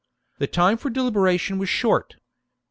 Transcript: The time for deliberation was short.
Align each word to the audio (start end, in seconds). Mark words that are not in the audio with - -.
The 0.39 0.47
time 0.47 0.77
for 0.77 0.89
deliberation 0.89 1.59
was 1.59 1.69
short. 1.69 2.15